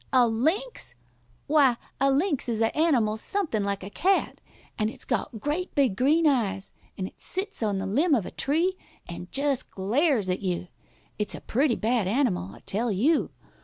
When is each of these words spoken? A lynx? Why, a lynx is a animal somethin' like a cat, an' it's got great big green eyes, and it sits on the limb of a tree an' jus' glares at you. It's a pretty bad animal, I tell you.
A 0.11 0.27
lynx? 0.27 0.95
Why, 1.45 1.77
a 1.99 2.09
lynx 2.09 2.49
is 2.49 2.59
a 2.59 2.75
animal 2.75 3.17
somethin' 3.17 3.63
like 3.63 3.83
a 3.83 3.89
cat, 3.91 4.41
an' 4.79 4.89
it's 4.89 5.05
got 5.05 5.39
great 5.39 5.75
big 5.75 5.95
green 5.95 6.25
eyes, 6.25 6.73
and 6.97 7.05
it 7.05 7.21
sits 7.21 7.61
on 7.61 7.77
the 7.77 7.85
limb 7.85 8.15
of 8.15 8.25
a 8.25 8.31
tree 8.31 8.77
an' 9.07 9.27
jus' 9.29 9.61
glares 9.61 10.27
at 10.27 10.39
you. 10.41 10.69
It's 11.19 11.35
a 11.35 11.41
pretty 11.41 11.75
bad 11.75 12.07
animal, 12.07 12.55
I 12.55 12.61
tell 12.61 12.91
you. 12.91 13.29